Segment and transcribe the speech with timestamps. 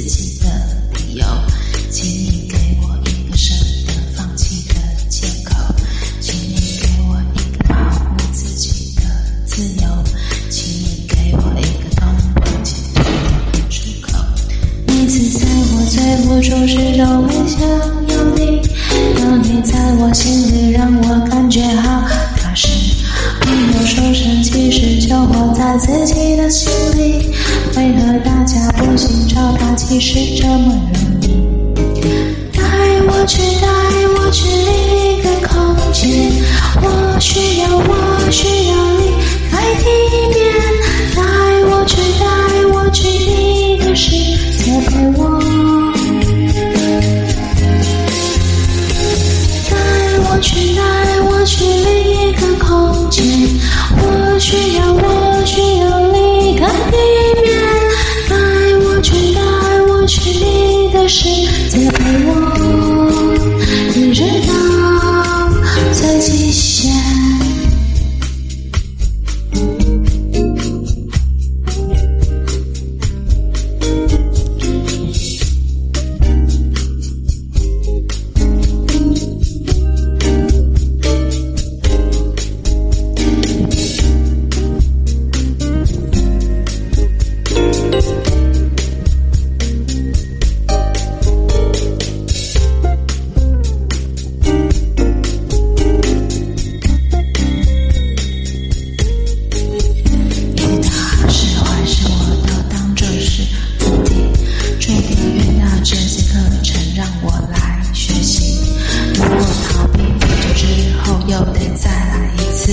[0.00, 0.46] 自己的
[0.94, 1.26] 理由，
[1.90, 3.52] 请你给我一个舍
[3.84, 4.74] 得放弃的
[5.08, 5.56] 借口，
[6.20, 9.02] 请你给我一个保护自己的
[9.44, 10.04] 自由，
[10.50, 12.76] 请你给我一个痛不欲生
[13.50, 14.12] 的出口。
[14.86, 18.07] 每次在我最无助时都微笑。
[28.28, 31.24] 大家不信找他其实这么容易？
[32.52, 32.60] 带
[33.06, 33.66] 我去，带
[34.14, 34.70] 我去另
[35.02, 35.54] 一个空
[35.94, 36.30] 间，
[36.82, 36.86] 我
[37.18, 37.64] 需要，
[66.48, 67.17] Yeah.
[105.90, 108.58] 这些课程让我来学习，
[109.14, 109.38] 如果
[109.72, 110.66] 逃避不久之
[110.98, 112.70] 后，又得再来一次。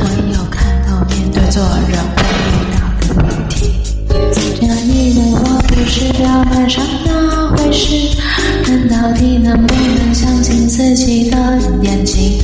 [0.00, 3.70] 唯有看到、面对、做人，会遇到的难题。
[4.08, 8.18] 昨天那一，我不是表面上那回事。
[8.66, 11.36] 但到底能不能相信自己的
[11.84, 12.42] 眼睛？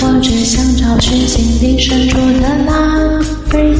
[0.00, 3.76] 我只想找寻心底深处的拉菲，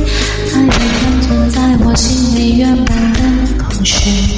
[0.53, 3.21] 它也仍存在我心里原本的
[3.63, 4.38] 空虚。